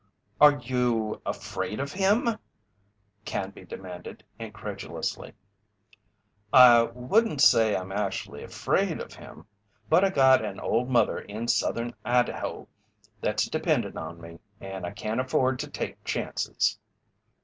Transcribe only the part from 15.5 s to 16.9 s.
to take chances."